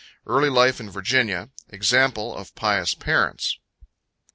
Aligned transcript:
Early 0.25 0.49
Life 0.49 0.79
in 0.79 0.89
Virginia 0.89 1.51
Example 1.69 2.35
of 2.35 2.55
Pious 2.55 2.95
Parents. 2.95 3.59